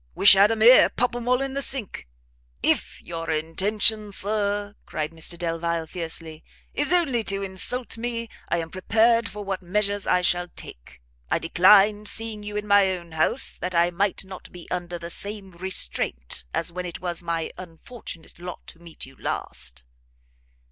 [0.15, 0.89] wish had 'em here!
[0.89, 2.07] pop 'em all in the sink!"
[2.63, 6.43] "If your intention, Sir," cried Mr Delvile, fiercely,
[6.73, 11.03] "is only to insult me, I am prepared for what measures I shall take.
[11.29, 15.11] I declined seeing you in my own house, that I might not be under the
[15.11, 19.83] same restraint as when it was my unfortunate lot to meet you last."